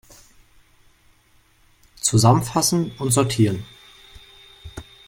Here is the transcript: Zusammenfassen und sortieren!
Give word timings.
Zusammenfassen 1.97 2.91
und 2.97 3.11
sortieren! 3.13 3.63